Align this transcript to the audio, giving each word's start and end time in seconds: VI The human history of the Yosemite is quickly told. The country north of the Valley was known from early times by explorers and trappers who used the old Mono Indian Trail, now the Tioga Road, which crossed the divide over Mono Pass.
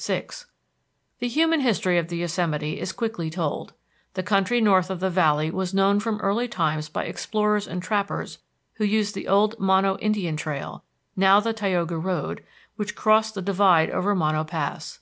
VI 0.00 0.26
The 1.20 1.28
human 1.28 1.60
history 1.60 1.96
of 1.96 2.08
the 2.08 2.16
Yosemite 2.16 2.80
is 2.80 2.90
quickly 2.90 3.30
told. 3.30 3.72
The 4.14 4.22
country 4.24 4.60
north 4.60 4.90
of 4.90 4.98
the 4.98 5.10
Valley 5.10 5.48
was 5.52 5.72
known 5.72 6.00
from 6.00 6.20
early 6.22 6.48
times 6.48 6.88
by 6.88 7.04
explorers 7.04 7.68
and 7.68 7.80
trappers 7.80 8.38
who 8.78 8.84
used 8.84 9.14
the 9.14 9.28
old 9.28 9.56
Mono 9.60 9.96
Indian 9.98 10.36
Trail, 10.36 10.82
now 11.14 11.38
the 11.38 11.52
Tioga 11.52 11.98
Road, 11.98 12.42
which 12.74 12.96
crossed 12.96 13.36
the 13.36 13.42
divide 13.42 13.90
over 13.90 14.12
Mono 14.12 14.42
Pass. 14.42 14.98